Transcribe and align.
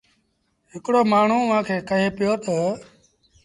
هڪڙو 0.71 1.01
مآڻهوٚٚݩ 1.11 1.45
اُئآݩ 1.47 1.65
کي 1.67 1.75
ڪهي 1.89 2.07
پيو 2.17 2.33
تا 2.43 2.57